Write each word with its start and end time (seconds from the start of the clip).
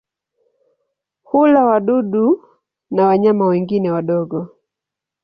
Hula 1.23 1.65
wadudu 1.65 2.43
na 2.91 3.05
wanyama 3.07 3.45
wengine 3.45 3.91
wadogo. 3.91 4.49